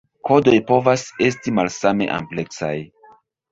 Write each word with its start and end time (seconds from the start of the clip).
Kodoj 0.27 0.55
povas 0.71 1.03
esti 1.27 1.55
malsame 1.59 2.09
ampleksaj. 2.17 2.75